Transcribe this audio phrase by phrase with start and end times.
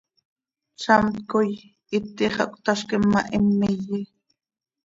[0.81, 1.51] Zamt coi
[1.97, 3.99] itii xah cötazquim ma, him iiye.